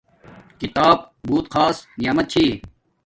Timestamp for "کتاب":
0.59-0.97